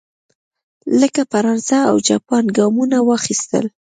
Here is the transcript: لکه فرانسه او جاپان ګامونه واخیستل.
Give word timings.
لکه 1.01 1.21
فرانسه 1.31 1.77
او 1.89 1.95
جاپان 2.07 2.45
ګامونه 2.57 2.97
واخیستل. 3.09 3.65